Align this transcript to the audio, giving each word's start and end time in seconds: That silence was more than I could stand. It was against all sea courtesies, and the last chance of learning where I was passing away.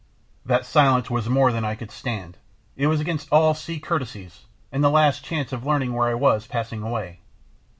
That 0.43 0.65
silence 0.65 1.11
was 1.11 1.29
more 1.29 1.51
than 1.51 1.63
I 1.63 1.75
could 1.75 1.91
stand. 1.91 2.39
It 2.75 2.87
was 2.87 2.99
against 2.99 3.31
all 3.31 3.53
sea 3.53 3.79
courtesies, 3.79 4.47
and 4.71 4.83
the 4.83 4.89
last 4.89 5.23
chance 5.23 5.53
of 5.53 5.63
learning 5.63 5.93
where 5.93 6.09
I 6.09 6.15
was 6.15 6.47
passing 6.47 6.81
away. 6.81 7.19